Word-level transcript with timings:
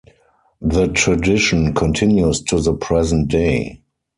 The 0.63 0.87
tradition 0.87 1.75
continues 1.75 2.41
to 2.45 2.59
the 2.59 2.73
present 2.73 3.27
day. 3.27 3.83